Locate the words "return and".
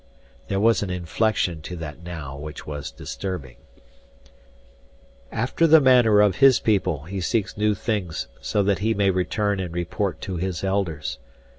9.11-9.71